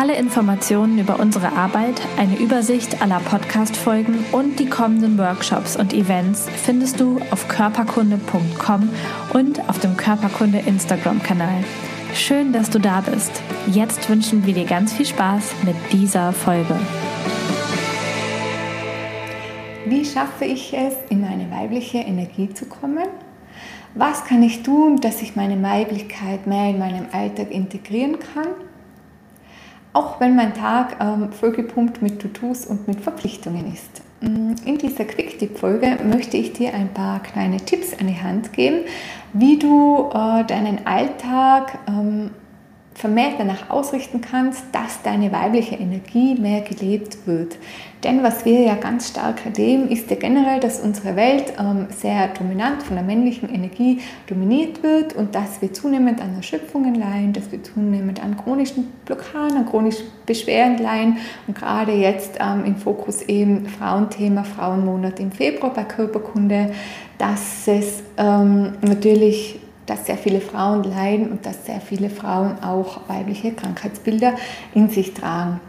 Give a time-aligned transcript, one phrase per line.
[0.00, 6.46] Alle Informationen über unsere Arbeit, eine Übersicht aller Podcast-Folgen und die kommenden Workshops und Events
[6.48, 8.90] findest du auf körperkunde.com
[9.34, 11.64] und auf dem Körperkunde Instagram-Kanal.
[12.14, 13.42] Schön, dass du da bist.
[13.66, 16.78] Jetzt wünschen wir dir ganz viel Spaß mit dieser Folge.
[19.84, 23.08] Wie schaffe ich es, in meine weibliche Energie zu kommen?
[23.96, 28.46] Was kann ich tun, dass ich meine Weiblichkeit mehr in meinem Alltag integrieren kann?
[29.92, 34.02] Auch wenn mein Tag ähm, vollgepumpt mit To-Dos und mit Verpflichtungen ist.
[34.20, 38.84] Mm, in dieser Quick-Tip-Folge möchte ich dir ein paar kleine Tipps an die Hand geben,
[39.32, 42.30] wie du äh, deinen Alltag ähm,
[42.98, 47.56] vermehrt danach ausrichten kannst, dass deine weibliche Energie mehr gelebt wird.
[48.02, 52.28] Denn was wir ja ganz stark erleben, ist ja generell, dass unsere Welt ähm, sehr
[52.28, 57.50] dominant von der männlichen Energie dominiert wird und dass wir zunehmend an Erschöpfungen leiden, dass
[57.52, 63.22] wir zunehmend an chronischen Blockaden, an chronischen Beschwerden leiden und gerade jetzt ähm, im Fokus
[63.22, 66.72] eben Frauenthema, Frauenmonat im Februar bei Körperkunde,
[67.16, 73.08] dass es ähm, natürlich dass sehr viele Frauen leiden und dass sehr viele Frauen auch
[73.08, 74.34] weibliche Krankheitsbilder
[74.74, 75.60] in sich tragen.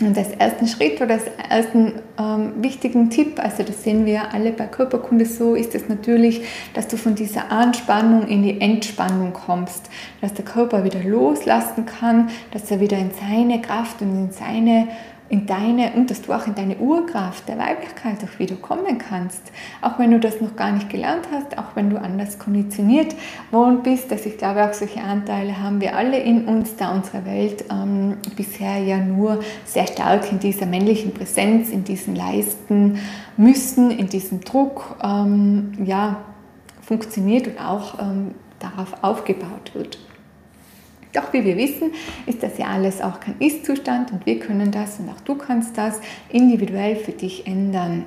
[0.00, 4.50] Und als ersten Schritt oder als ersten ähm, wichtigen Tipp, also das sehen wir alle
[4.50, 6.42] bei Körperkunde so, ist es natürlich,
[6.74, 9.88] dass du von dieser Anspannung in die Entspannung kommst,
[10.20, 14.88] dass der Körper wieder loslassen kann, dass er wieder in seine Kraft und in seine
[15.34, 19.42] in deine und dass du auch in deine Urkraft der Weiblichkeit auch wieder kommen kannst.
[19.82, 23.16] Auch wenn du das noch gar nicht gelernt hast, auch wenn du anders konditioniert
[23.50, 24.12] worden bist.
[24.12, 28.18] Also ich glaube, auch solche Anteile haben wir alle in uns, da unsere Welt ähm,
[28.36, 33.00] bisher ja nur sehr stark in dieser männlichen Präsenz, in diesen Leisten
[33.36, 36.18] müssen, in diesem Druck ähm, ja,
[36.80, 39.98] funktioniert und auch ähm, darauf aufgebaut wird.
[41.14, 41.92] Doch wie wir wissen,
[42.26, 45.78] ist das ja alles auch kein Ist-Zustand und wir können das und auch du kannst
[45.78, 48.04] das individuell für dich ändern.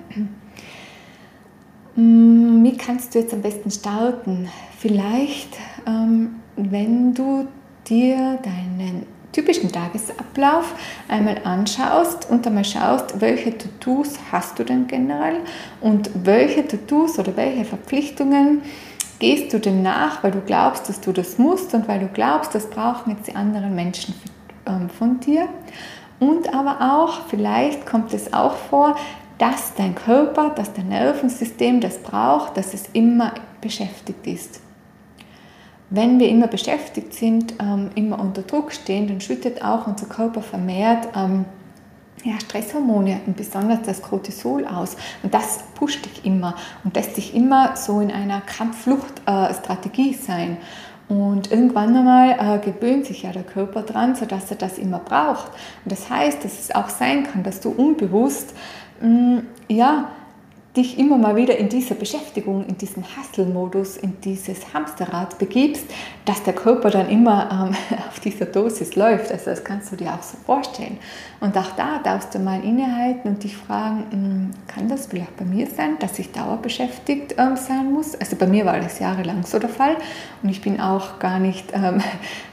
[1.95, 4.49] Mm, wie kannst du jetzt am besten starten?
[4.77, 5.57] Vielleicht,
[5.87, 7.47] ähm, wenn du
[7.87, 10.73] dir deinen typischen Tagesablauf
[11.07, 15.37] einmal anschaust und einmal schaust, welche To-Dos hast du denn generell
[15.79, 18.63] und welche To-Dos oder welche Verpflichtungen
[19.19, 22.53] gehst du dem nach, weil du glaubst, dass du das musst und weil du glaubst,
[22.53, 24.13] das brauchen jetzt die anderen Menschen
[24.65, 25.47] ähm, von dir.
[26.19, 28.95] Und aber auch, vielleicht kommt es auch vor,
[29.37, 34.61] dass dein Körper, dass dein Nervensystem das braucht, dass es immer beschäftigt ist.
[35.89, 40.41] Wenn wir immer beschäftigt sind, ähm, immer unter Druck stehen, dann schüttet auch unser Körper
[40.41, 41.45] vermehrt ähm,
[42.23, 44.97] ja, Stresshormone und besonders das Cortisol aus.
[45.23, 50.57] Und das pusht dich immer und lässt dich immer so in einer Kampffluchtstrategie äh, sein.
[51.07, 55.47] Und irgendwann einmal äh, gewöhnt sich ja der Körper dran, sodass er das immer braucht.
[55.85, 58.53] Und das heißt, dass es auch sein kann, dass du unbewusst
[58.99, 60.09] mh, mm, ja,
[60.77, 65.85] dich immer mal wieder in dieser Beschäftigung, in diesen Hustle-Modus, in dieses Hamsterrad begibst,
[66.25, 69.31] dass der Körper dann immer ähm, auf dieser Dosis läuft.
[69.31, 70.97] Also das kannst du dir auch so vorstellen.
[71.39, 75.45] Und auch da darfst du mal innehalten und dich fragen, hm, kann das vielleicht bei
[75.45, 78.15] mir sein, dass ich dauerbeschäftigt ähm, sein muss?
[78.15, 79.97] Also bei mir war das jahrelang so der Fall
[80.43, 82.01] und ich bin auch gar nicht ähm,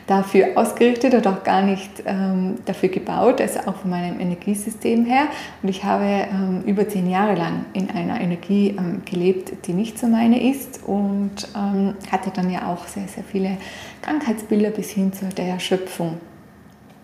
[0.06, 5.28] dafür ausgerichtet oder auch gar nicht ähm, dafür gebaut, also auch von meinem Energiesystem her.
[5.62, 9.98] Und ich habe ähm, über zehn Jahre lang in einer Energie ähm, gelebt, die nicht
[9.98, 13.56] so meine ist und ähm, hatte dann ja auch sehr, sehr viele
[14.03, 16.19] Krankheitsbilder bis hin zu der Erschöpfung.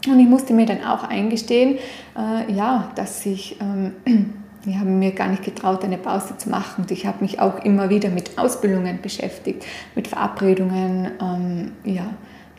[0.07, 1.79] Und ich musste mir dann auch eingestehen,
[2.17, 3.95] äh, ja, dass ich ähm,
[4.67, 6.83] ich habe mir gar nicht getraut, eine Pause zu machen.
[6.83, 9.65] Und ich habe mich auch immer wieder mit Ausbildungen beschäftigt,
[9.95, 12.13] mit Verabredungen, ähm, ja,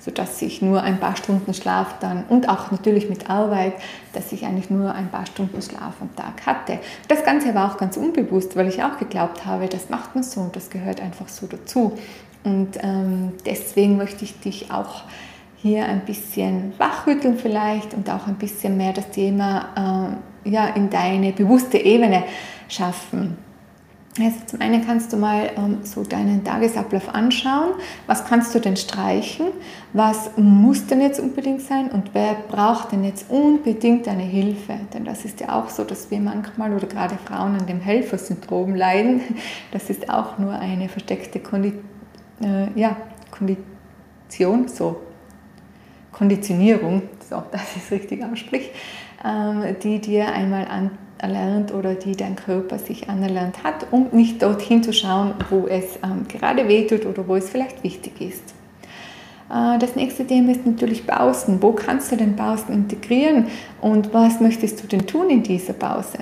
[0.04, 3.74] sodass ich nur ein paar Stunden Schlaf dann und auch natürlich mit Arbeit,
[4.14, 6.80] dass ich eigentlich nur ein paar Stunden Schlaf am Tag hatte.
[7.08, 10.42] Das Ganze war auch ganz unbewusst, weil ich auch geglaubt habe, das macht man so
[10.42, 11.98] und das gehört einfach so dazu.
[12.44, 15.04] Und ähm, deswegen möchte ich dich auch
[15.58, 20.90] hier ein bisschen wachrütteln vielleicht und auch ein bisschen mehr das Thema äh, ja, in
[20.90, 22.24] deine bewusste Ebene
[22.68, 23.38] schaffen.
[24.20, 27.76] Also zum einen kannst du mal ähm, so deinen Tagesablauf anschauen.
[28.08, 29.48] Was kannst du denn streichen?
[29.94, 31.90] Was muss denn jetzt unbedingt sein?
[31.90, 34.74] Und wer braucht denn jetzt unbedingt deine Hilfe?
[34.94, 38.76] Denn das ist ja auch so, dass wir manchmal oder gerade Frauen an dem Helfersyndrom
[38.76, 39.22] leiden.
[39.72, 41.74] Das ist auch nur eine versteckte Kondi
[42.44, 42.98] äh, ja,
[43.30, 45.00] Kondition, so
[46.12, 48.72] Konditionierung, so, dass ich es richtig ausspricht,
[49.24, 50.92] ähm, die dir einmal an
[51.22, 56.00] erlernt oder die dein Körper sich anerlernt hat, um nicht dorthin zu schauen, wo es
[56.04, 58.54] ähm, gerade wehtut oder wo es vielleicht wichtig ist.
[59.52, 61.62] Äh, das nächste Thema ist natürlich Pausen.
[61.62, 63.48] Wo kannst du den Pausen integrieren
[63.82, 66.20] und was möchtest du denn tun in dieser Pause?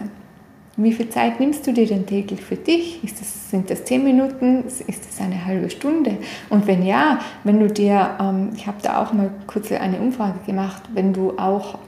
[0.81, 3.01] Wie viel Zeit nimmst du dir denn täglich für dich?
[3.01, 4.63] Das, sind das zehn Minuten?
[4.65, 6.17] Ist das eine halbe Stunde?
[6.49, 10.39] Und wenn ja, wenn du dir, ähm, ich habe da auch mal kurz eine Umfrage
[10.45, 11.79] gemacht, wenn du auch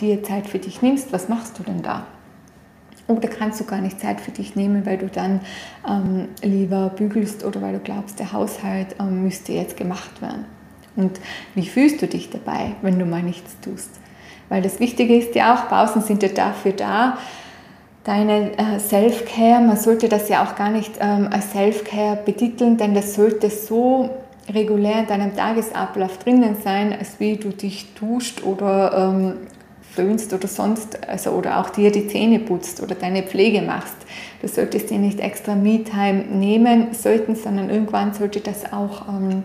[0.00, 2.06] dir Zeit für dich nimmst, was machst du denn da?
[3.10, 5.40] Oder kannst du gar nicht Zeit für dich nehmen, weil du dann
[5.88, 10.44] ähm, lieber bügelst oder weil du glaubst, der Haushalt ähm, müsste jetzt gemacht werden.
[10.96, 11.20] Und
[11.54, 13.90] wie fühlst du dich dabei, wenn du mal nichts tust?
[14.48, 17.18] Weil das Wichtige ist ja auch, Pausen sind ja dafür da,
[18.04, 22.94] deine äh, Self-Care, man sollte das ja auch gar nicht ähm, als Self-Care betiteln, denn
[22.94, 24.10] das sollte so
[24.52, 29.34] regulär in deinem Tagesablauf drinnen sein, als wie du dich duscht oder ähm,
[29.94, 33.96] föhnst oder sonst, also oder auch dir die Zähne putzt oder deine Pflege machst.
[34.40, 39.42] Du solltest dir nicht extra Me-Time nehmen sollten, sondern irgendwann sollte das auch ähm,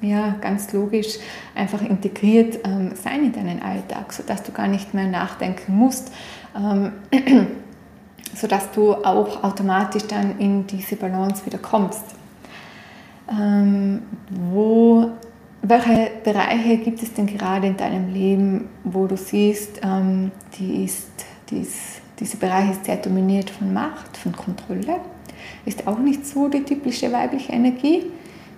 [0.00, 1.18] ja, ganz logisch
[1.54, 6.12] einfach integriert ähm, sein in deinen Alltag, sodass du gar nicht mehr nachdenken musst,
[6.56, 6.92] ähm,
[8.34, 12.04] sodass du auch automatisch dann in diese Balance wieder kommst.
[13.30, 15.10] Ähm, wo
[15.66, 21.08] welche Bereiche gibt es denn gerade in deinem Leben, wo du siehst, ähm, die ist,
[21.48, 25.00] die ist, dieser Bereich ist sehr dominiert von Macht, von Kontrolle?
[25.64, 28.04] Ist auch nicht so die typische weibliche Energie.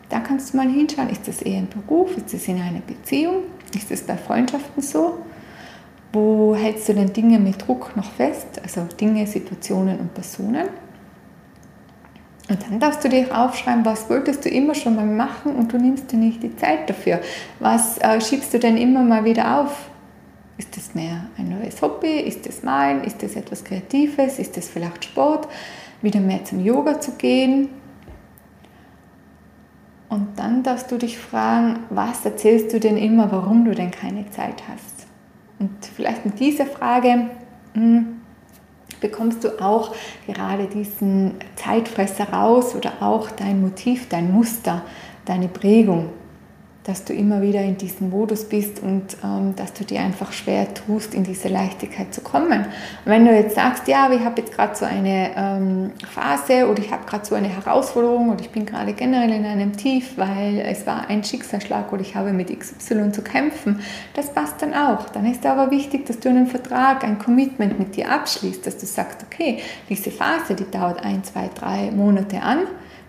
[0.09, 3.43] Da kannst du mal hinschauen, ist das eher ein Beruf, ist das in einer Beziehung,
[3.75, 5.19] ist das bei Freundschaften so?
[6.13, 10.69] Wo hältst du denn Dinge mit Druck noch fest, also Dinge, Situationen und Personen?
[12.49, 15.79] Und dann darfst du dir aufschreiben, was wolltest du immer schon mal machen und du
[15.79, 17.21] nimmst dir nicht die Zeit dafür.
[17.59, 19.91] Was äh, schiebst du denn immer mal wieder auf?
[20.57, 22.21] Ist das mehr ein neues Hobby?
[22.21, 23.03] Ist das Malen?
[23.03, 24.39] Ist das etwas Kreatives?
[24.39, 25.49] Ist das vielleicht Sport?
[26.03, 27.69] Wieder mehr zum Yoga zu gehen?
[30.09, 34.31] Und dann darfst du dich fragen, was erzählst du denn immer, warum du denn keine
[34.31, 35.07] Zeit hast?
[35.59, 37.29] Und vielleicht mit dieser Frage,
[37.75, 38.16] mh, hm,
[39.01, 39.95] bekommst du auch
[40.27, 44.83] gerade diesen Zeitfresser raus oder auch dein Motiv, dein Muster,
[45.25, 46.11] deine Prägung
[46.87, 50.73] dass du immer wieder in diesem Modus bist und ähm, dass du dir einfach schwer
[50.73, 52.61] tust, in diese Leichtigkeit zu kommen.
[52.61, 52.67] Und
[53.07, 56.93] wenn du jetzt sagst, ja, ich habe jetzt gerade so eine ähm, Phase oder ich
[56.93, 60.87] habe gerade so eine Herausforderung oder ich bin gerade generell in einem Tief, weil es
[60.87, 63.81] war ein Schicksalsschlag oder ich habe mit XY zu kämpfen,
[64.15, 65.09] das passt dann auch.
[65.09, 68.87] Dann ist aber wichtig, dass du einen Vertrag, ein Commitment mit dir abschließt, dass du
[68.87, 72.59] sagst, okay, diese Phase, die dauert ein, zwei, drei Monate an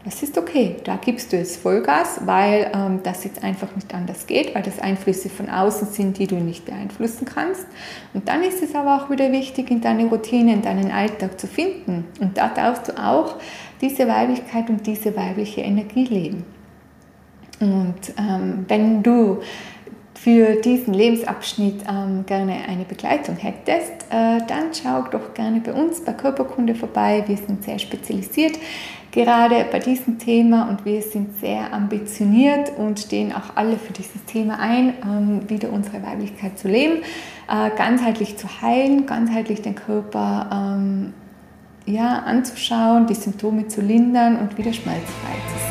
[0.07, 0.77] das ist okay.
[0.85, 4.79] Da gibst du jetzt Vollgas, weil ähm, das jetzt einfach nicht anders geht, weil das
[4.79, 7.65] Einflüsse von außen sind, die du nicht beeinflussen kannst.
[8.13, 11.45] Und dann ist es aber auch wieder wichtig, in deine Routine, in deinen Alltag zu
[11.45, 12.05] finden.
[12.21, 13.35] Und da darfst du auch
[13.81, 16.45] diese Weiblichkeit und diese weibliche Energie leben.
[17.59, 19.41] Und ähm, wenn du
[20.13, 25.99] für diesen Lebensabschnitt ähm, gerne eine Begleitung hättest, äh, dann schau doch gerne bei uns
[25.99, 27.25] bei Körperkunde vorbei.
[27.27, 28.53] Wir sind sehr spezialisiert
[29.17, 34.23] gerade bei diesem Thema und wir sind sehr ambitioniert und stehen auch alle für dieses
[34.25, 37.01] Thema ein, ähm, wieder unsere Weiblichkeit zu leben,
[37.49, 41.13] äh, ganzheitlich zu heilen, ganzheitlich den Körper ähm,
[41.87, 45.66] ja, anzuschauen, die Symptome zu lindern und wieder schmerzfrei zu sein.